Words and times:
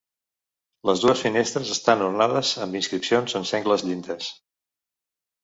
Les 0.89 1.03
dues 1.03 1.19
finestres 1.25 1.73
estan 1.75 2.01
ornades 2.07 2.55
amb 2.65 2.79
inscripcions 2.81 3.37
en 3.41 3.47
sengles 3.53 3.87
llindes. 3.91 4.33